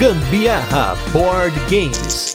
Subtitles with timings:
[0.00, 2.34] Gambiarra Board Games.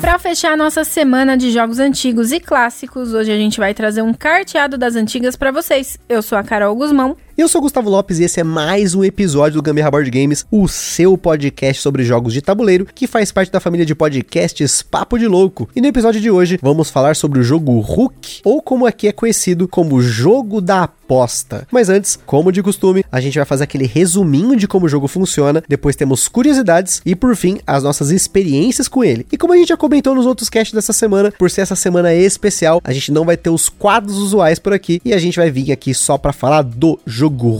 [0.00, 4.00] Para fechar a nossa semana de jogos antigos e clássicos, hoje a gente vai trazer
[4.00, 5.98] um carteado das antigas para vocês.
[6.08, 9.60] Eu sou a Carol Guzmão eu sou Gustavo Lopes e esse é mais um episódio
[9.60, 13.58] do Gambiarra Board Games, o seu podcast sobre jogos de tabuleiro, que faz parte da
[13.58, 15.68] família de podcasts Papo de Louco.
[15.74, 19.12] E no episódio de hoje vamos falar sobre o jogo Hook, ou como aqui é
[19.12, 21.66] conhecido como Jogo da Aposta.
[21.72, 25.08] Mas antes, como de costume, a gente vai fazer aquele resuminho de como o jogo
[25.08, 29.26] funciona, depois temos curiosidades e por fim as nossas experiências com ele.
[29.30, 32.14] E como a gente já comentou nos outros casts dessa semana, por ser essa semana
[32.14, 35.50] especial, a gente não vai ter os quadros usuais por aqui e a gente vai
[35.50, 37.58] vir aqui só para falar do jogo jogo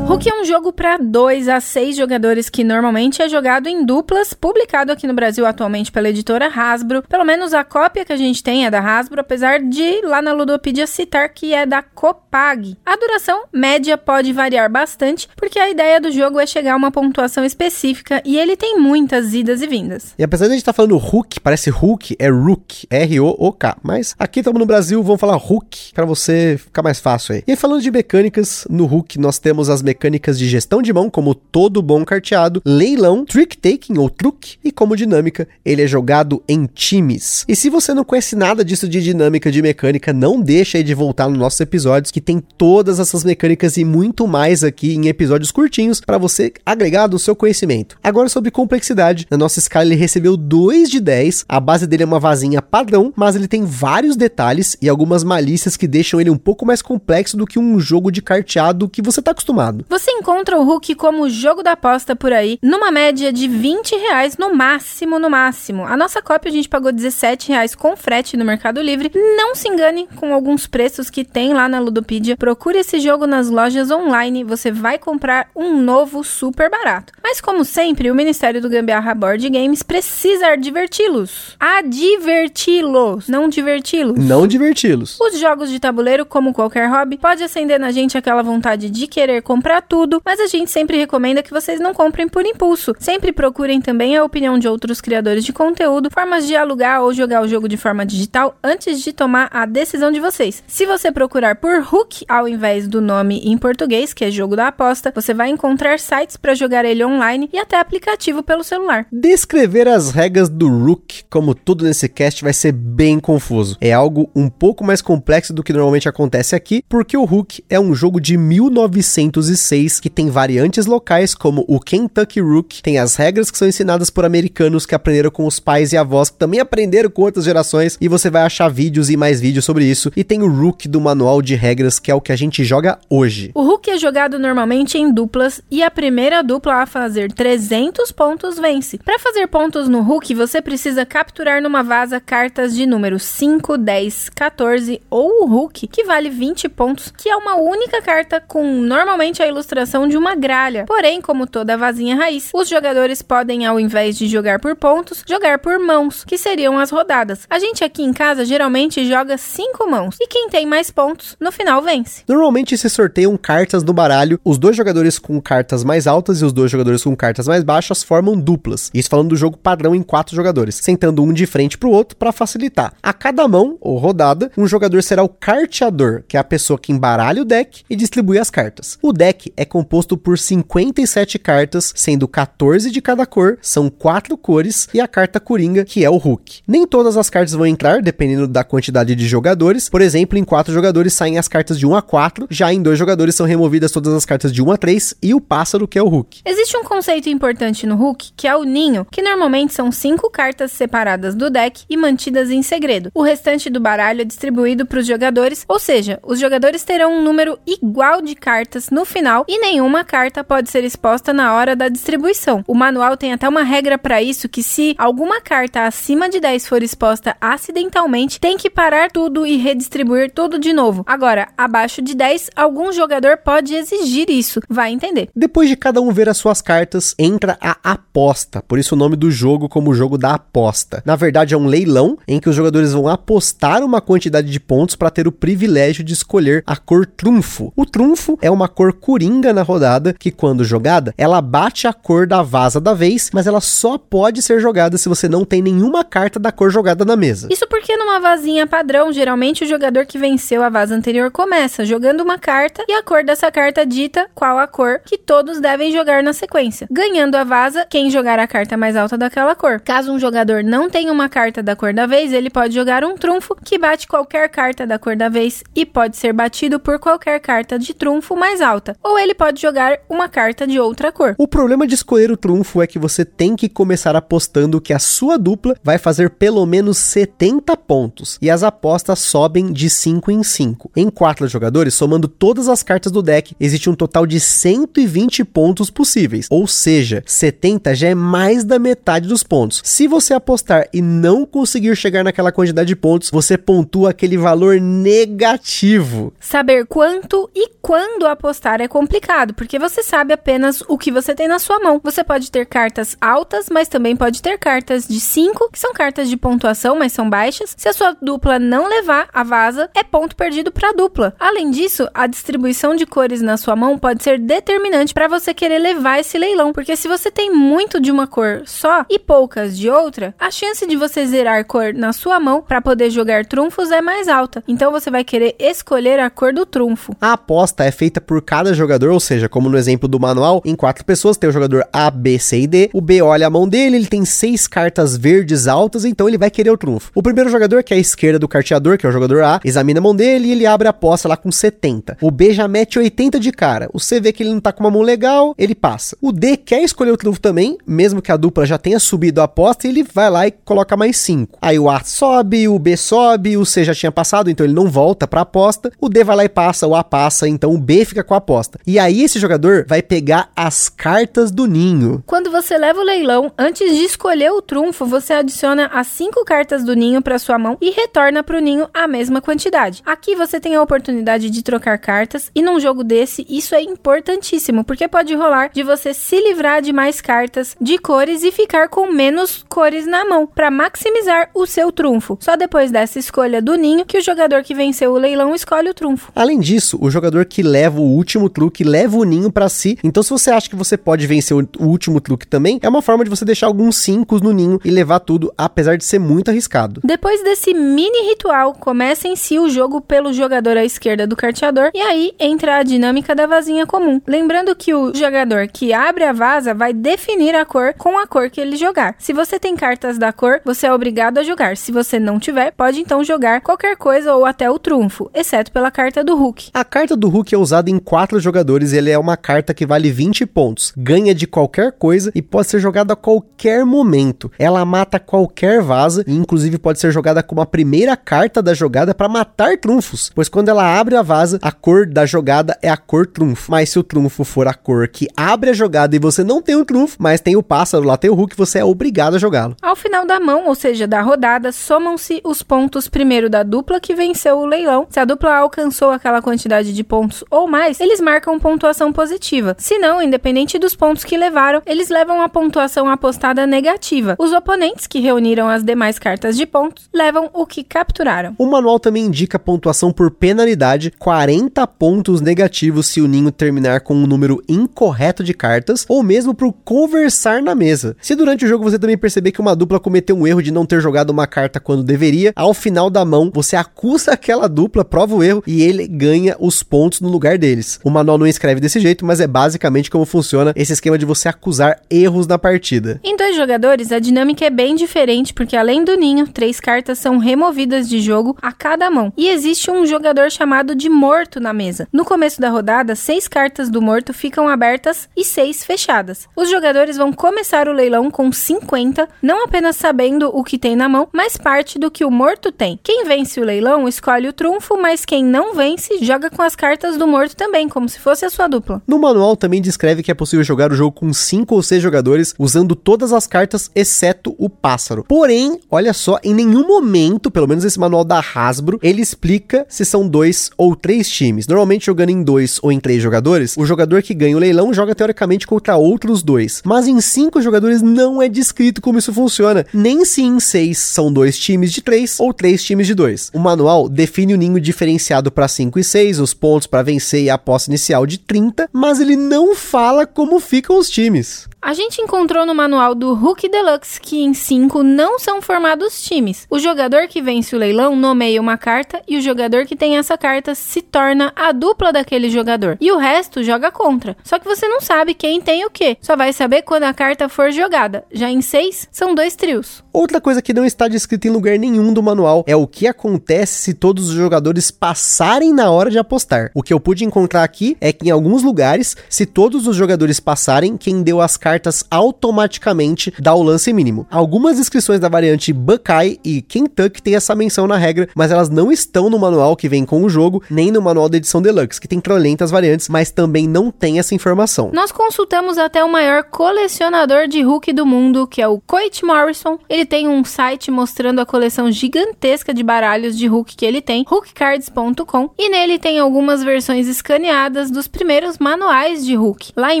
[0.46, 5.12] jogo para 2 a 6 jogadores que normalmente é jogado em duplas, publicado aqui no
[5.12, 7.02] Brasil atualmente pela editora Hasbro.
[7.02, 10.32] Pelo menos a cópia que a gente tem é da Hasbro, apesar de lá na
[10.32, 12.76] Ludopedia citar que é da Copag.
[12.86, 16.90] A duração média pode variar bastante, porque a ideia do jogo é chegar a uma
[16.90, 20.14] pontuação específica e ele tem muitas idas e vindas.
[20.16, 24.14] E apesar de a gente estar tá falando Hook, parece Hook, é Rook, R-O-O-K, mas
[24.18, 27.42] aqui estamos no Brasil, vamos falar Hook para você ficar mais fácil aí.
[27.46, 31.34] E falando de mecânicas, no Hook nós temos as mecânicas de gestão de mão, como
[31.34, 37.44] todo bom carteado, leilão, trick-taking ou truque, e como dinâmica, ele é jogado em times.
[37.48, 40.94] E se você não conhece nada disso de dinâmica de mecânica, não deixa aí de
[40.94, 45.50] voltar nos nossos episódios, que tem todas essas mecânicas e muito mais aqui em episódios
[45.50, 47.96] curtinhos para você agregar do seu conhecimento.
[48.02, 52.06] Agora sobre complexidade, na nossa escala ele recebeu 2 de 10, a base dele é
[52.06, 56.36] uma vasinha padrão, mas ele tem vários detalhes e algumas malícias que deixam ele um
[56.36, 59.84] pouco mais complexo do que um jogo de carteado que você está acostumado.
[59.88, 64.36] Você encontra o Hulk como jogo da aposta por aí, numa média de 20 reais
[64.36, 65.84] no máximo, no máximo.
[65.84, 69.12] A nossa cópia a gente pagou 17 reais com frete no Mercado Livre.
[69.14, 72.36] Não se engane com alguns preços que tem lá na Ludopedia.
[72.36, 77.12] Procure esse jogo nas lojas online, você vai comprar um novo super barato.
[77.22, 81.56] Mas como sempre, o Ministério do Gambiarra Board Games precisa adverti-los.
[81.60, 84.18] Adverti-los, não diverti-los.
[84.18, 85.20] Não diverti-los.
[85.20, 89.40] Os jogos de tabuleiro, como qualquer hobby, pode acender na gente aquela vontade de querer
[89.42, 92.92] comprar tudo, mas a gente sempre recomenda que vocês não comprem por impulso.
[92.98, 97.42] Sempre procurem também a opinião de outros criadores de conteúdo, formas de alugar ou jogar
[97.42, 100.62] o jogo de forma digital antes de tomar a decisão de vocês.
[100.66, 104.68] Se você procurar por Hook ao invés do nome em português, que é jogo da
[104.68, 109.06] aposta, você vai encontrar sites para jogar ele online e até aplicativo pelo celular.
[109.12, 113.76] Descrever as regras do Rook, como tudo nesse cast, vai ser bem confuso.
[113.80, 117.78] É algo um pouco mais complexo do que normalmente acontece aqui, porque o Rook é
[117.78, 123.50] um jogo de 1906 que tem variantes locais, como o Kentucky Rook, tem as regras
[123.50, 127.10] que são ensinadas por americanos que aprenderam com os pais e avós, que também aprenderam
[127.10, 130.12] com outras gerações, e você vai achar vídeos e mais vídeos sobre isso.
[130.16, 132.98] E tem o Rook do manual de regras, que é o que a gente joga
[133.08, 133.50] hoje.
[133.54, 138.58] O Rook é jogado normalmente em duplas, e a primeira dupla a fazer 300 pontos
[138.58, 138.98] vence.
[138.98, 144.30] Para fazer pontos no Rook, você precisa capturar numa vaza cartas de número 5, 10,
[144.30, 149.42] 14 ou o Rook, que vale 20 pontos, que é uma única carta com normalmente
[149.42, 150.84] a ilustração de uma gralha.
[150.86, 155.58] Porém, como toda vazinha raiz, os jogadores podem, ao invés de jogar por pontos, jogar
[155.58, 157.46] por mãos, que seriam as rodadas.
[157.48, 161.52] A gente aqui em casa geralmente joga cinco mãos, e quem tem mais pontos, no
[161.52, 162.22] final vence.
[162.28, 166.52] Normalmente se sorteiam cartas no baralho, os dois jogadores com cartas mais altas e os
[166.52, 168.90] dois jogadores com cartas mais baixas formam duplas.
[168.92, 172.16] Isso falando do jogo padrão em quatro jogadores, sentando um de frente para o outro
[172.16, 172.92] para facilitar.
[173.02, 176.92] A cada mão, ou rodada, um jogador será o carteador, que é a pessoa que
[176.92, 178.98] embaralha o deck e distribui as cartas.
[179.00, 184.88] O deck é composto por 57 cartas, sendo 14 de cada cor, são quatro cores,
[184.94, 186.62] e a carta Coringa, que é o Hulk.
[186.66, 189.90] Nem todas as cartas vão entrar, dependendo da quantidade de jogadores.
[189.90, 192.98] Por exemplo, em quatro jogadores saem as cartas de 1 a 4, já em dois
[192.98, 196.02] jogadores são removidas todas as cartas de 1 a 3 e o pássaro, que é
[196.02, 196.40] o Hulk.
[196.46, 200.72] Existe um conceito importante no Hulk, que é o ninho, que normalmente são cinco cartas
[200.72, 203.10] separadas do deck e mantidas em segredo.
[203.12, 207.22] O restante do baralho é distribuído para os jogadores, ou seja, os jogadores terão um
[207.22, 211.88] número igual de cartas no final e nenhuma carta pode ser exposta na hora da
[211.88, 212.62] distribuição.
[212.68, 216.68] O manual tem até uma regra para isso que se alguma carta acima de 10
[216.68, 221.02] for exposta acidentalmente, tem que parar tudo e redistribuir tudo de novo.
[221.04, 224.60] Agora, abaixo de 10, algum jogador pode exigir isso.
[224.68, 225.30] Vai entender.
[225.34, 228.62] Depois de cada um ver as suas cartas, entra a aposta.
[228.62, 231.02] Por isso o nome do jogo como o jogo da aposta.
[231.04, 234.94] Na verdade, é um leilão em que os jogadores vão apostar uma quantidade de pontos
[234.94, 237.72] para ter o privilégio de escolher a cor trunfo.
[237.74, 242.26] O trunfo é uma cor coringa na rodada que, quando jogada, ela bate a cor
[242.26, 246.04] da vaza da vez, mas ela só pode ser jogada se você não tem nenhuma
[246.04, 247.48] carta da cor jogada na mesa.
[247.50, 252.20] Isso porque numa vazinha padrão, geralmente o jogador que venceu a vaza anterior começa jogando
[252.20, 256.22] uma carta e a cor dessa carta dita qual a cor que todos devem jogar
[256.22, 256.86] na sequência.
[256.90, 259.80] Ganhando a vaza, quem jogar a carta mais alta daquela cor.
[259.80, 263.16] Caso um jogador não tenha uma carta da cor da vez, ele pode jogar um
[263.16, 267.40] trunfo que bate qualquer carta da cor da vez e pode ser batido por qualquer
[267.40, 268.94] carta de trunfo mais alta.
[269.02, 271.34] Ou ele pode jogar uma carta de outra cor.
[271.38, 274.98] O problema de escolher o trunfo é que você tem que começar apostando que a
[274.98, 280.42] sua dupla vai fazer pelo menos 70 pontos e as apostas sobem de 5 em
[280.42, 280.90] 5.
[280.96, 285.90] Em 4 jogadores, somando todas as cartas do deck, existe um total de 120 pontos
[285.90, 289.82] possíveis, ou seja, 70 já é mais da metade dos pontos.
[289.84, 294.80] Se você apostar e não conseguir chegar naquela quantidade de pontos, você pontua aquele valor
[294.80, 296.32] negativo.
[296.40, 301.46] Saber quanto e quando apostar é complicado, porque você sabe apenas o que você tem
[301.46, 302.00] na sua mão.
[302.02, 306.28] Você pode ter cartas altas, mas também pode ter cartas de 5, que são cartas
[306.28, 307.74] de pontuação, mas são baixas.
[307.76, 311.34] Se a sua dupla não levar a vaza, é ponto perdido para a dupla.
[311.38, 315.78] Além disso, a distribuição de cores na sua mão pode ser determinante para você querer
[315.78, 319.90] levar esse leilão, porque se você tem muito de uma cor só e poucas de
[319.90, 324.00] outra, a chance de você zerar cor na sua mão para poder jogar trunfos é
[324.00, 324.62] mais alta.
[324.66, 327.14] Então você vai querer escolher a cor do trunfo.
[327.20, 330.74] A aposta é feita por cada jogador, ou seja, como no exemplo do manual, em
[330.74, 332.90] quatro pessoas tem o jogador A, B, C e D.
[332.92, 336.50] O B olha a mão dele, ele tem seis cartas verdes altas, então ele vai
[336.50, 337.10] querer o trunfo.
[337.14, 340.00] O primeiro jogador, que é a esquerda do carteador, que é o jogador A, examina
[340.00, 342.18] a mão dele e ele abre a aposta lá com 70.
[342.20, 343.88] O B já mete 80 de cara.
[343.92, 346.16] O C vê que ele não tá com uma mão legal, ele passa.
[346.20, 349.44] O D quer escolher o trunfo também, mesmo que a dupla já tenha subido a
[349.44, 351.58] aposta, ele vai lá e coloca mais 5.
[351.60, 354.88] Aí o A sobe, o B sobe, o C já tinha passado, então ele não
[354.88, 355.90] volta pra aposta.
[356.00, 358.38] O D vai lá e passa, o A passa, então o B fica com a
[358.38, 358.78] aposta.
[358.86, 362.22] E aí esse jogador vai pegar as cartas do ninho.
[362.26, 366.84] Quando você leva o leilão, antes de escolher o trunfo, você adiciona as 5 cartas
[366.84, 370.02] do ninho para sua mão e retorna para o ninho a mesma quantidade.
[370.04, 374.84] Aqui você tem a oportunidade de trocar cartas e num jogo desse isso é importantíssimo,
[374.84, 379.12] porque pode rolar de você se livrar de mais cartas de cores e ficar com
[379.12, 382.38] menos cores na mão para maximizar o seu trunfo.
[382.40, 385.94] Só depois dessa escolha do ninho que o jogador que venceu o leilão escolhe o
[385.94, 386.32] trunfo.
[386.34, 389.98] Além disso, o jogador que leva o último truque leva o ninho para si.
[390.02, 393.24] Então, se você acha que você pode vencer o último truque também, é uma forma
[393.24, 397.02] de você deixar alguns 5 no ninho e levar tudo, apesar de ser muito arriscado.
[397.04, 401.90] Depois desse mini ritual, começa em si o jogo pelo jogador à esquerda do carteador
[401.94, 404.18] e aí entra a dinâmica da vazinha comum.
[404.26, 408.48] Lembrando que o jogador que abre a vaza vai definir a cor com a cor
[408.48, 409.14] que ele jogar.
[409.18, 411.76] Se você tem cartas da cor, você é obrigado a jogar.
[411.76, 415.90] Se você não tiver, pode então jogar qualquer coisa ou até o trunfo, exceto pela
[415.90, 416.70] carta do Hulk.
[416.72, 419.86] A carta do Hulk é usada em quatro jogadores e ele é uma carta que
[419.86, 420.92] vale 20 pontos.
[420.96, 424.50] Ganha de qualquer coisa e pode ser jogada a qualquer momento.
[424.58, 429.14] Ela mata qualquer vaza e inclusive pode ser jogada como a primeira carta da jogada
[429.14, 432.96] para matar trunfos, pois quando ela abre a vaza, a cor da jogada é a
[432.96, 433.70] cor trunfo.
[433.70, 436.76] Mas se o trunfo for a cor que abre a jogada e você não tem
[436.76, 439.76] o trunfo, mas tem o pássaro lá, tem o Hulk, você é obrigado a jogá-lo.
[439.82, 444.14] Ao final da mão, ou seja, da rodada, somam-se os pontos primeiro da dupla que
[444.14, 445.06] venceu o leilão.
[445.10, 449.74] Se a dupla alcançou aquela quantidade de pontos ou mais, eles marcam pontuação positiva.
[449.78, 454.36] Se não, independente dos pontos que levaram, eles levam a pontuação apostada negativa.
[454.38, 458.54] Os oponentes que reuniram as demais cartas de pontos levam o que capturaram.
[458.58, 464.14] O manual também indica pontuação por penalidade, 40 pontos negativos se o ninho terminar com
[464.14, 468.14] um número incorreto de cartas, ou mesmo por conversar na mesa.
[468.20, 470.84] Se durante o jogo você também perceber que uma dupla cometeu um erro de não
[470.84, 475.34] ter jogado uma carta quando deveria, ao final da mão você acusa aquela dupla, prova
[475.34, 477.98] o erro e ele ganha os pontos no lugar deles.
[478.04, 481.48] O manual não escreve desse jeito, mas é basicamente como funciona esse esquema de você
[481.48, 483.20] acusar erros na partida.
[483.22, 487.38] Em dois jogadores, a dinâmica é bem diferente, porque além do ninho, três cartas são
[487.38, 489.32] removidas de jogo a cada mão.
[489.36, 492.08] E existe um jogador chamado de morto na mesa.
[492.12, 496.48] No começo da rodada, seis cartas do morto ficam abertas e seis fechadas.
[496.56, 501.08] Os jogadores vão começar o leilão com 50, não apenas sabendo o que tem na
[501.08, 502.98] mão, mas parte do que o morto tem.
[503.02, 507.16] Quem vence o leilão escolhe o trunfo, mas quem não vence joga com as cartas
[507.16, 509.02] do morto também, como se fosse a sua dupla.
[509.06, 512.54] No manual também descreve que é possível jogar o jogo com 5 ou 6 jogadores
[512.58, 515.24] usando todas as cartas exceto o pássaro.
[515.28, 520.04] Porém, olha só, em nenhum momento, pelo menos esse manual da Hasbro, ele explica se
[520.04, 521.66] são dois ou três times.
[521.66, 525.14] Normalmente jogando em dois ou em três jogadores, o jogador que ganha o leilão joga
[525.14, 526.80] teoricamente contra outros dois.
[526.84, 531.32] Mas em cinco jogadores não é descrito como isso funciona, nem se em seis são
[531.32, 533.50] dois times de três ou três times de dois.
[533.52, 537.50] O manual define o ninho diferenciado para 5 e 6, os pontos para vencer e
[537.50, 541.68] a posse inicial de 30, mas ele não fala como ficam os times.
[541.86, 546.66] A gente encontrou no manual do Hulk Deluxe que em 5 não são formados times.
[546.68, 550.36] O jogador que vence o leilão nomeia uma carta e o jogador que tem essa
[550.36, 552.98] carta se torna a dupla daquele jogador.
[553.00, 554.36] E o resto joga contra.
[554.42, 556.18] Só que você não sabe quem tem o que.
[556.20, 558.24] Só vai saber quando a carta for jogada.
[558.32, 560.02] Já em 6 são dois trios.
[560.12, 563.80] Outra coisa que não está descrita em lugar nenhum do manual é o que acontece
[563.80, 566.72] se todos os jogadores passarem na hora de apostar.
[566.74, 570.40] O que eu pude encontrar aqui é que em alguns lugares, se todos os jogadores
[570.40, 574.26] passarem, quem deu as cartas cartas automaticamente dá o lance mínimo.
[574.30, 578.90] Algumas descrições da variante Buckeye e Kentucky têm essa menção na regra, mas elas não
[578.90, 582.08] estão no manual que vem com o jogo, nem no manual da edição Deluxe, que
[582.08, 584.90] tem trolentas variantes, mas também não tem essa informação.
[584.92, 589.78] Nós consultamos até o maior colecionador de Hulk do mundo, que é o Coit Morrison.
[589.88, 594.24] Ele tem um site mostrando a coleção gigantesca de baralhos de Hulk que ele tem,
[594.26, 599.72] hulkcards.com, e nele tem algumas versões escaneadas dos primeiros manuais de Hulk.
[599.76, 600.00] Lá em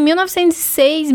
[0.00, 1.12] 1906,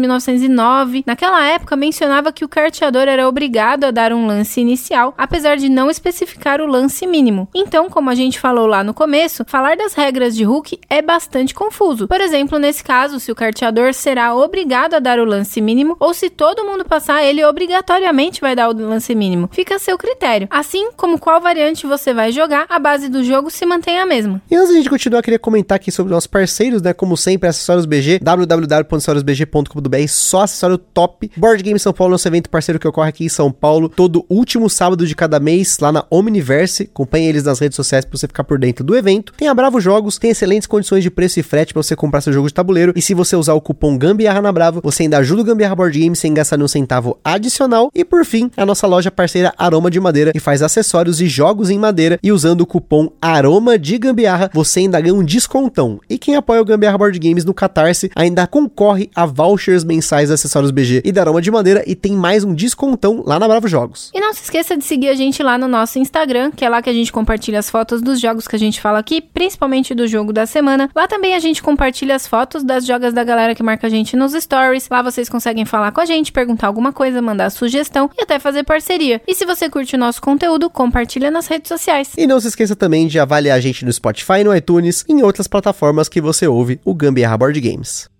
[0.47, 5.13] 1909, 2009, naquela época mencionava que o carteador era obrigado a dar um lance inicial,
[5.17, 7.47] apesar de não especificar o lance mínimo.
[7.53, 11.53] Então, como a gente falou lá no começo, falar das regras de Hulk é bastante
[11.53, 12.07] confuso.
[12.07, 16.13] Por exemplo, nesse caso, se o carteador será obrigado a dar o lance mínimo ou
[16.13, 19.49] se todo mundo passar, ele obrigatoriamente vai dar o lance mínimo.
[19.51, 20.47] Fica a seu critério.
[20.49, 24.41] Assim como qual variante você vai jogar, a base do jogo se mantém a mesma.
[24.49, 26.93] E antes de a gente continuar, queria comentar aqui sobre nossos parceiros, né?
[26.93, 31.29] Como sempre, acessórios BG, www.acessoriosbg.com.br, só acessório top.
[31.35, 34.25] Board Game São Paulo é nosso evento parceiro que ocorre aqui em São Paulo todo
[34.29, 36.83] último sábado de cada mês, lá na Omniverse.
[36.83, 39.33] Acompanhe eles nas redes sociais para você ficar por dentro do evento.
[39.35, 42.31] Tem a Bravo Jogos, tem excelentes condições de preço e frete para você comprar seu
[42.31, 42.93] jogo de tabuleiro.
[42.95, 45.99] E se você usar o cupom Gambiarra na Bravo, você ainda ajuda o Gambiarra Board
[45.99, 47.91] Game sem gastar nenhum centavo adicional.
[47.93, 51.69] E por fim, a nossa loja parceira Aroma de Madeira, que faz acessórios e jogos
[51.69, 52.17] em madeira.
[52.23, 55.99] E usando o cupom Aroma de Gambiarra, você ainda ganha um descontão.
[56.09, 60.71] E quem apoia o Gambiarra Board Games no Catarse ainda concorre a vouchers mensais acessórios
[60.71, 64.11] BG e da Aroma de Madeira e tem mais um descontão lá na Bravo Jogos.
[64.13, 66.81] E não se esqueça de seguir a gente lá no nosso Instagram, que é lá
[66.81, 70.07] que a gente compartilha as fotos dos jogos que a gente fala aqui, principalmente do
[70.07, 70.89] jogo da semana.
[70.95, 74.15] Lá também a gente compartilha as fotos das jogas da galera que marca a gente
[74.15, 74.87] nos stories.
[74.89, 78.63] Lá vocês conseguem falar com a gente, perguntar alguma coisa, mandar sugestão e até fazer
[78.63, 79.21] parceria.
[79.27, 82.11] E se você curte o nosso conteúdo, compartilha nas redes sociais.
[82.17, 85.23] E não se esqueça também de avaliar a gente no Spotify, no iTunes e em
[85.23, 88.10] outras plataformas que você ouve o Gambiarra Board Games.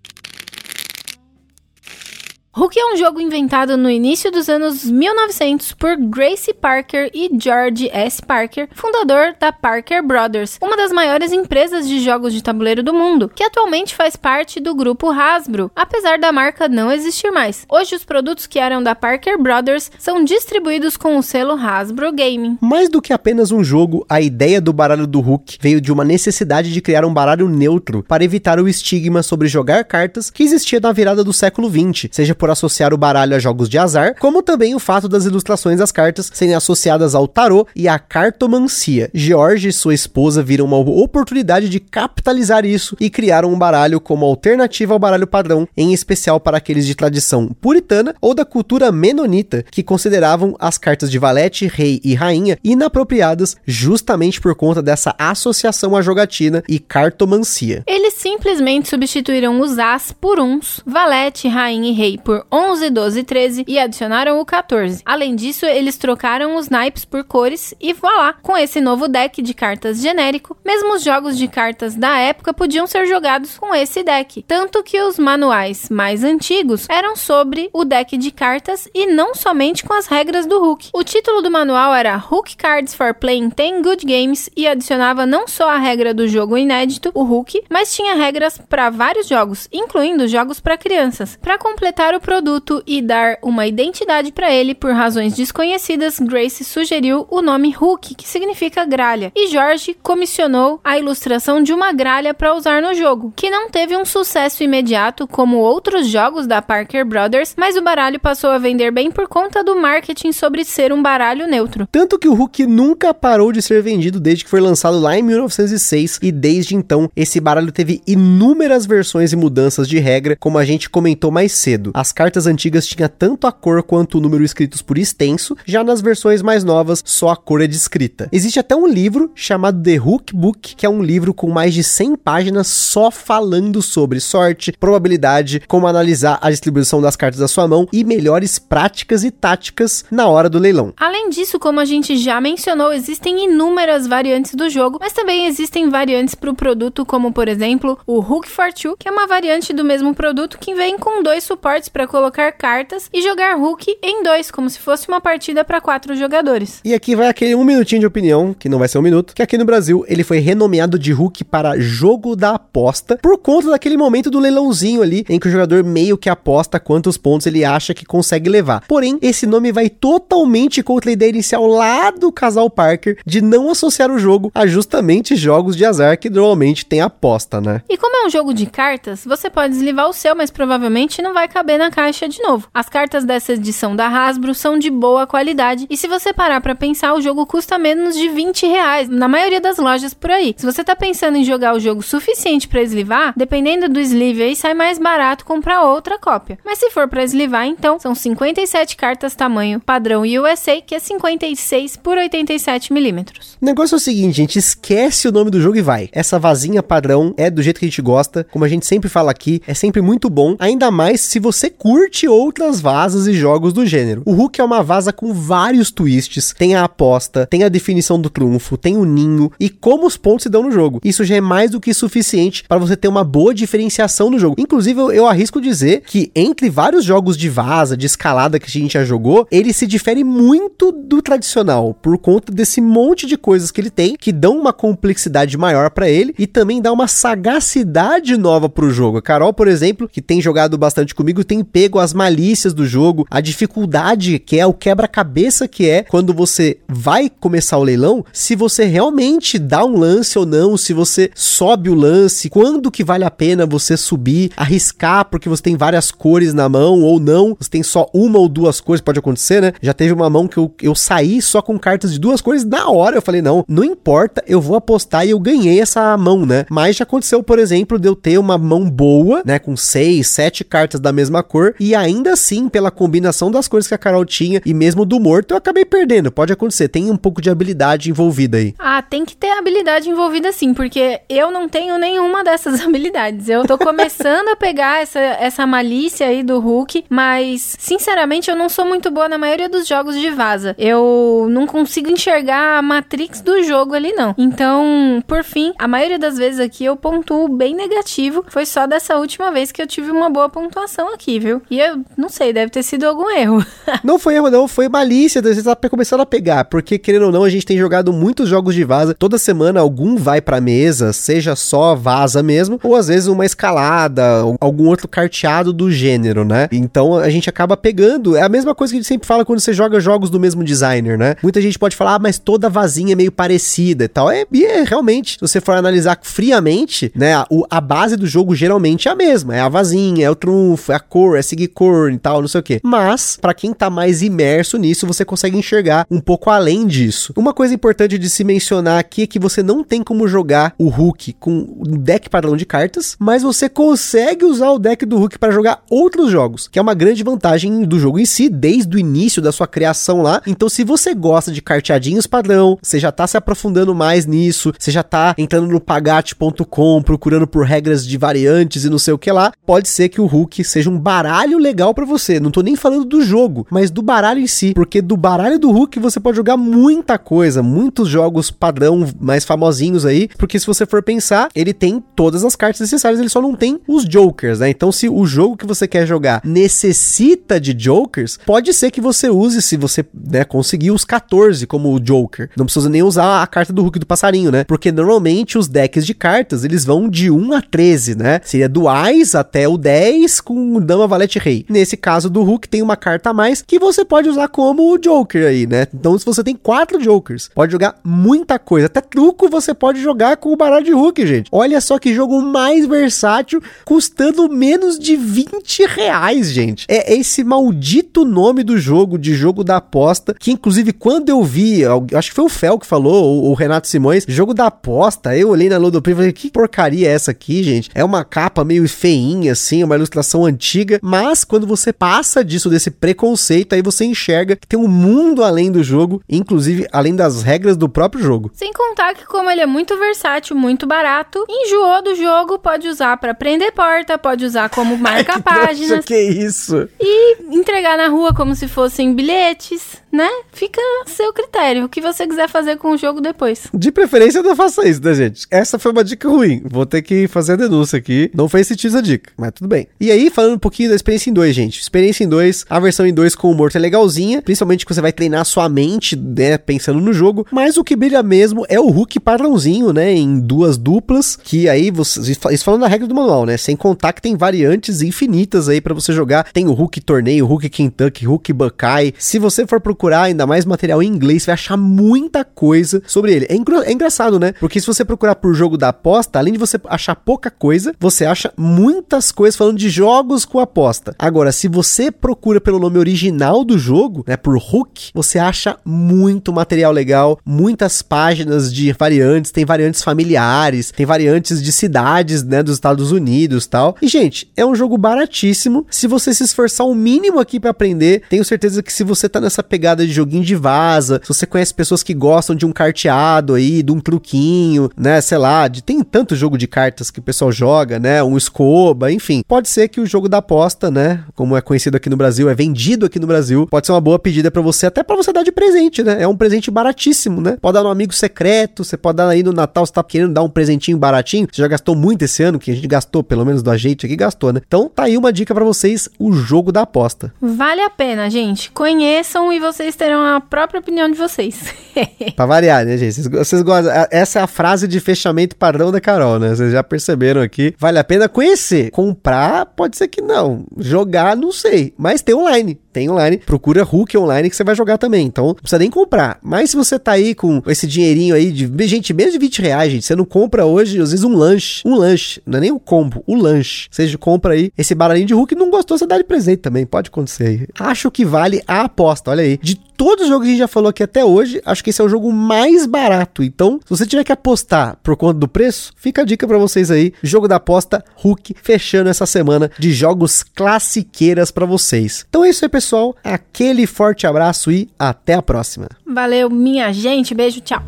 [2.54, 7.88] Hulk é um jogo inventado no início dos anos 1900 por Grace Parker e George
[7.90, 8.20] S.
[8.20, 13.32] Parker, fundador da Parker Brothers, uma das maiores empresas de jogos de tabuleiro do mundo,
[13.34, 17.64] que atualmente faz parte do grupo Hasbro, apesar da marca não existir mais.
[17.70, 22.58] Hoje, os produtos que eram da Parker Brothers são distribuídos com o selo Hasbro Gaming.
[22.60, 26.04] Mais do que apenas um jogo, a ideia do baralho do Hulk veio de uma
[26.04, 30.80] necessidade de criar um baralho neutro para evitar o estigma sobre jogar cartas que existia
[30.80, 34.42] na virada do século 20, seja por associar o baralho a jogos de azar, como
[34.42, 39.08] também o fato das ilustrações das cartas serem associadas ao tarô e à cartomancia.
[39.14, 44.26] George e sua esposa viram uma oportunidade de capitalizar isso e criaram um baralho como
[44.26, 49.64] alternativa ao baralho padrão, em especial para aqueles de tradição puritana ou da cultura menonita,
[49.70, 55.94] que consideravam as cartas de valete, rei e rainha inapropriadas justamente por conta dessa associação
[55.94, 57.84] à jogatina e cartomancia.
[57.86, 63.24] Eles simplesmente substituíram os as por uns, valete, rainha e rei por 11, 12 e
[63.24, 65.02] 13 e adicionaram o 14.
[65.04, 68.34] Além disso, eles trocaram os naipes por cores e voilá!
[68.42, 72.86] Com esse novo deck de cartas genérico, mesmo os jogos de cartas da época podiam
[72.86, 74.42] ser jogados com esse deck.
[74.42, 79.84] Tanto que os manuais mais antigos eram sobre o deck de cartas e não somente
[79.84, 80.90] com as regras do Hulk.
[80.92, 85.46] O título do manual era Hulk Cards for Playing 10 Good Games e adicionava não
[85.46, 90.28] só a regra do jogo inédito, o Hulk, mas tinha regras para vários jogos, incluindo
[90.28, 91.38] jogos para crianças.
[91.40, 97.26] Para completar o produto e dar uma identidade para ele por razões desconhecidas, Grace sugeriu
[97.28, 102.54] o nome Hook, que significa gralha, e George comissionou a ilustração de uma gralha para
[102.54, 107.54] usar no jogo, que não teve um sucesso imediato como outros jogos da Parker Brothers,
[107.58, 111.46] mas o baralho passou a vender bem por conta do marketing sobre ser um baralho
[111.46, 111.88] neutro.
[111.90, 115.22] Tanto que o Hook nunca parou de ser vendido desde que foi lançado lá em
[115.22, 120.64] 1906 e desde então esse baralho teve inúmeras versões e mudanças de regra, como a
[120.64, 121.90] gente comentou mais cedo.
[121.94, 126.00] As cartas antigas tinham tanto a cor quanto o número escritos por extenso, já nas
[126.00, 128.28] versões mais novas só a cor é descrita.
[128.30, 131.82] Existe até um livro chamado The Hook Book, que é um livro com mais de
[131.82, 137.66] 100 páginas só falando sobre sorte, probabilidade, como analisar a distribuição das cartas da sua
[137.66, 140.92] mão e melhores práticas e táticas na hora do leilão.
[140.96, 145.88] Além disso, como a gente já mencionou, existem inúmeras variantes do jogo, mas também existem
[145.88, 149.72] variantes para o produto, como por exemplo o Hook for Two, que é uma variante
[149.72, 154.22] do mesmo produto que vem com dois suportes para colocar cartas e jogar Hook em
[154.22, 156.80] dois, como se fosse uma partida para quatro jogadores.
[156.84, 159.42] E aqui vai aquele um minutinho de opinião, que não vai ser um minuto, que
[159.42, 163.96] aqui no Brasil ele foi renomeado de Hook para Jogo da Aposta, por conta daquele
[163.96, 167.94] momento do leilãozinho ali, em que o jogador meio que aposta quantos pontos ele acha
[167.94, 168.84] que consegue levar.
[168.86, 173.70] Porém, esse nome vai totalmente contra a ideia inicial lá do casal Parker de não
[173.70, 177.82] associar o jogo a justamente jogos de azar que normalmente tem aposta, né?
[177.88, 181.34] E como é um jogo de cartas, você pode deslivar o seu, mas provavelmente não
[181.34, 182.68] vai caber na caixa de novo.
[182.72, 186.76] As cartas dessa edição da Hasbro são de boa qualidade e se você parar para
[186.76, 190.54] pensar, o jogo custa menos de 20 reais na maioria das lojas por aí.
[190.56, 194.54] Se você tá pensando em jogar o jogo suficiente para eslivar, dependendo do sleeve aí
[194.54, 196.56] sai mais barato comprar outra cópia.
[196.64, 201.96] Mas se for para eslivar, então são 57 cartas tamanho padrão USA, que é 56
[201.96, 203.58] por 87 milímetros.
[203.60, 206.08] O negócio é o seguinte, gente, esquece o nome do jogo e vai.
[206.12, 209.32] Essa vazinha padrão é do jeito que a gente gosta, como a gente sempre fala
[209.32, 213.86] aqui, é sempre muito bom, ainda mais se você curte outras vasas e jogos do
[213.86, 214.22] gênero.
[214.24, 218.30] O Hulk é uma vaza com vários twists, tem a aposta, tem a definição do
[218.30, 221.00] trunfo, tem o ninho e como os pontos se dão no jogo.
[221.04, 224.56] Isso já é mais do que suficiente para você ter uma boa diferenciação no jogo.
[224.58, 228.70] Inclusive, eu, eu arrisco dizer que entre vários jogos de vaza, de escalada que a
[228.70, 233.70] gente já jogou, ele se difere muito do tradicional por conta desse monte de coisas
[233.70, 238.36] que ele tem que dão uma complexidade maior para ele e também dá uma sagacidade
[238.36, 239.18] nova pro jogo.
[239.18, 243.26] A Carol, por exemplo, que tem jogado bastante comigo, tem pego as malícias do jogo,
[243.30, 248.54] a dificuldade que é, o quebra-cabeça que é quando você vai começar o leilão, se
[248.54, 253.24] você realmente dá um lance ou não, se você sobe o lance, quando que vale
[253.24, 257.70] a pena você subir, arriscar porque você tem várias cores na mão ou não, você
[257.70, 259.72] tem só uma ou duas cores, pode acontecer, né?
[259.80, 262.88] Já teve uma mão que eu, eu saí só com cartas de duas cores na
[262.88, 266.64] hora, eu falei, não, não importa, eu vou apostar e eu ganhei essa mão, né?
[266.70, 270.64] Mas já aconteceu, por exemplo, de eu ter uma mão boa, né, com seis, sete
[270.64, 274.60] cartas da mesma cor e ainda assim, pela combinação das cores que a Carol tinha
[274.64, 276.32] e mesmo do morto, eu acabei perdendo.
[276.32, 278.74] Pode acontecer, tem um pouco de habilidade envolvida aí.
[278.78, 283.48] Ah, tem que ter habilidade envolvida sim, porque eu não tenho nenhuma dessas habilidades.
[283.48, 288.68] Eu tô começando a pegar essa, essa malícia aí do Hulk, mas sinceramente eu não
[288.68, 290.74] sou muito boa na maioria dos jogos de vaza.
[290.78, 294.34] Eu não consigo enxergar a matrix do jogo ali não.
[294.38, 298.44] Então, por fim, a maioria das vezes aqui eu pontuo bem negativo.
[298.48, 301.62] Foi só dessa última vez que eu tive uma boa pontuação aqui, viu?
[301.70, 303.64] E eu não sei, deve ter sido algum erro.
[304.02, 307.44] não foi erro não, foi malícia, você tá começando a pegar, porque querendo ou não,
[307.44, 309.14] a gente tem jogado muitos jogos de vaza.
[309.14, 314.22] Toda semana algum vai pra mesa, seja só vaza mesmo, ou às vezes uma escalada,
[314.60, 316.68] algum outro carteado do gênero, né?
[316.70, 318.36] Então a gente acaba pegando.
[318.36, 320.64] É a mesma coisa que a gente sempre fala quando você joga jogos do mesmo
[320.64, 321.36] designer, né?
[321.42, 324.30] Muita gente pode falar, ah, mas toda vazinha é meio parecida e tal.
[324.30, 327.34] É, é realmente, se você for analisar friamente, né?
[327.34, 329.56] A, a base do jogo geralmente é a mesma.
[329.56, 332.48] É a vazinha, é o trunfo, é a cor, é seguir cor e tal, não
[332.48, 332.80] sei o que.
[332.82, 337.32] Mas, para quem tá mais imerso nisso, você consegue enxergar um pouco além disso.
[337.36, 340.88] Uma coisa importante de se mencionar aqui é que você não tem como jogar o
[340.88, 345.38] Hulk com um deck padrão de cartas, mas você consegue usar o deck do Hulk
[345.38, 348.98] para jogar outros jogos, que é uma grande vantagem do jogo em si, desde o
[348.98, 350.42] início da sua criação lá.
[350.46, 354.90] Então, se você gosta de carteadinhos padrão, você já tá se aprofundando mais nisso, você
[354.90, 359.30] já tá entrando no pagate.com, procurando por regras de variantes e não sei o que
[359.30, 362.40] lá, pode ser que o Hulk seja um baralho legal para você.
[362.40, 365.70] Não tô nem falando do jogo, mas do baralho em si, porque do baralho do
[365.70, 370.84] Hulk você pode jogar muita coisa, muitos jogos padrão mais famosinhos aí, porque se você
[370.84, 374.70] for pensar, ele tem todas as cartas necessárias, ele só não tem os jokers, né?
[374.70, 379.30] Então, se o jogo que você quer jogar necessita de jokers, pode ser que você
[379.30, 382.50] use, se você né, conseguir os 14 como o joker.
[382.56, 384.64] Não precisa nem usar a carta do Hulk do passarinho, né?
[384.64, 388.40] Porque normalmente os decks de cartas, eles vão de 1 a 13, né?
[388.44, 391.66] Seria do Ais até o 10 com dama Valete Rei.
[391.68, 394.98] Nesse caso do Hulk, tem uma carta a mais que você pode usar como o
[394.98, 395.86] Joker aí, né?
[395.92, 398.86] Então, se você tem quatro Jokers, pode jogar muita coisa.
[398.86, 401.50] Até truco você pode jogar com o baralho de Hulk, gente.
[401.52, 406.86] Olha só que jogo mais versátil, custando menos de 20 reais, gente.
[406.88, 411.82] É esse maldito nome do jogo, de jogo da aposta, que inclusive quando eu vi,
[412.16, 415.68] acho que foi o Fel que falou, o Renato Simões, jogo da aposta, eu olhei
[415.68, 417.90] na Ludopri e falei, que porcaria é essa aqui, gente?
[417.94, 422.90] É uma capa meio feinha, assim, uma ilustração antiga, mas quando você passa disso, desse
[422.90, 427.76] preconceito, aí você enxerga que tem um mundo além do jogo, inclusive além das regras
[427.76, 428.50] do próprio jogo.
[428.54, 433.16] Sem contar que como ele é muito versátil, muito barato, enjoou do jogo, pode usar
[433.16, 436.04] para prender porta, pode usar como marca páginas.
[436.04, 436.88] que isso?
[437.00, 440.28] E entregar na rua como se fossem bilhetes né?
[440.52, 441.84] Fica a seu critério.
[441.84, 443.66] O que você quiser fazer com o jogo depois.
[443.72, 445.46] De preferência, não faça isso, né, gente?
[445.50, 446.62] Essa foi uma dica ruim.
[446.64, 448.30] Vou ter que fazer a denúncia aqui.
[448.34, 449.88] Não fez sentido a dica, mas tudo bem.
[449.98, 451.80] E aí, falando um pouquinho da experiência em 2, gente.
[451.80, 455.00] Experiência em 2, a versão em 2 com o morto é legalzinha, principalmente que você
[455.00, 457.46] vai treinar sua mente, né, pensando no jogo.
[457.50, 461.90] Mas o que brilha mesmo é o Hulk padrãozinho, né, em duas duplas, que aí
[461.90, 463.56] vocês isso falando da regra do manual, né?
[463.56, 466.50] Sem contar que tem variantes infinitas aí para você jogar.
[466.52, 469.14] Tem o Hulk torneio, Hulk Kentucky, Hulk Buckeye.
[469.18, 473.32] Se você for procurar procurar ainda mais material em inglês, vai achar muita coisa sobre
[473.32, 473.46] ele.
[473.48, 474.52] É, é, engraçado, né?
[474.58, 478.26] Porque se você procurar por jogo da aposta, além de você achar pouca coisa, você
[478.26, 481.14] acha muitas coisas falando de jogos com aposta.
[481.16, 486.52] Agora, se você procura pelo nome original do jogo, né, por Hook, você acha muito
[486.52, 492.74] material legal, muitas páginas de variantes, tem variantes familiares, tem variantes de cidades, né, dos
[492.74, 493.96] Estados Unidos, tal.
[494.02, 495.86] E gente, é um jogo baratíssimo.
[495.88, 499.40] Se você se esforçar o mínimo aqui para aprender, tenho certeza que se você tá
[499.40, 502.72] nessa pegada pegada de joguinho de vaza, se você conhece pessoas que gostam de um
[502.72, 507.18] carteado aí, de um truquinho, né, sei lá, de, tem tanto jogo de cartas que
[507.18, 509.42] o pessoal joga, né, um escoba, enfim.
[509.46, 512.54] Pode ser que o jogo da aposta, né, como é conhecido aqui no Brasil, é
[512.54, 515.42] vendido aqui no Brasil, pode ser uma boa pedida para você, até para você dar
[515.42, 516.22] de presente, né?
[516.22, 517.56] É um presente baratíssimo, né?
[517.60, 520.42] Pode dar no amigo secreto, você pode dar aí no Natal, você tá querendo dar
[520.42, 523.62] um presentinho baratinho, você já gastou muito esse ano, que a gente gastou, pelo menos
[523.62, 524.60] do ajeite aqui, gastou, né?
[524.66, 527.32] Então tá aí uma dica para vocês, o jogo da aposta.
[527.40, 528.70] Vale a pena, gente.
[528.70, 531.74] Conheçam e vocês vocês terão a própria opinião de vocês.
[532.36, 533.14] pra variar, né, gente?
[533.14, 533.92] Vocês, vocês gostam.
[534.10, 536.50] Essa é a frase de fechamento padrão da Carol, né?
[536.50, 537.74] Vocês já perceberam aqui.
[537.78, 538.90] Vale a pena conhecer.
[538.92, 540.64] Comprar, pode ser que não.
[540.78, 541.92] Jogar, não sei.
[541.98, 543.38] Mas tem online tem online.
[543.38, 545.26] Procura Hulk online que você vai jogar também.
[545.26, 546.38] Então, não precisa nem comprar.
[546.42, 548.70] Mas se você tá aí com esse dinheirinho aí de.
[548.86, 550.04] Gente, menos de 20 reais, gente.
[550.04, 551.82] Você não compra hoje, às vezes, um lanche.
[551.86, 552.42] Um lanche.
[552.46, 553.88] Não é nem um combo, o um lanche.
[553.90, 556.84] Você compra aí esse baralhinho de Hulk e não gostou, você dá de presente também.
[556.84, 557.66] Pode acontecer aí.
[557.78, 559.30] Acho que vale a aposta.
[559.30, 559.58] Olha aí.
[559.62, 562.00] De todos os jogos que a gente já falou aqui até hoje, acho que esse
[562.00, 563.42] é o jogo mais barato.
[563.42, 566.90] Então, se você tiver que apostar por conta do preço, fica a dica para vocês
[566.90, 567.12] aí.
[567.22, 572.24] Jogo da aposta Hulk fechando essa semana de jogos classiqueiras para vocês.
[572.28, 573.16] Então é isso aí, pessoal pessoal.
[573.22, 575.88] Aquele forte abraço e até a próxima.
[576.06, 577.34] Valeu, minha gente.
[577.34, 577.82] Beijo, tchau.